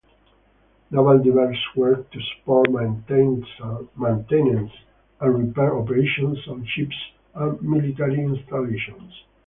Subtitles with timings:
[0.89, 3.51] Naval divers work to support maintenance
[5.19, 6.95] and repair operations on ships
[7.35, 9.25] and military installations.